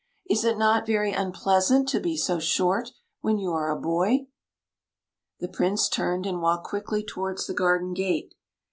[0.27, 4.29] Is it not very un pleasant to be so short, when you are a boy?
[4.79, 8.33] '* The Prince turned and walked quickly towards the garden gate.